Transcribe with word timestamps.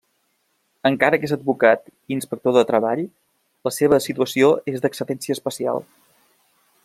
Encara 0.89 1.19
que 1.23 1.27
és 1.29 1.33
advocat 1.35 1.83
i 1.89 2.15
inspector 2.15 2.55
de 2.55 2.63
Treball 2.71 3.05
la 3.69 3.73
seva 3.77 4.01
situació 4.09 4.53
és 4.75 4.83
d'excedència 4.87 5.39
especial. 5.39 5.85